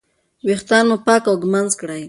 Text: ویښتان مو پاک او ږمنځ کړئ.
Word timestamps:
ویښتان 0.47 0.83
مو 0.89 0.97
پاک 1.05 1.23
او 1.29 1.35
ږمنځ 1.43 1.71
کړئ. 1.81 1.99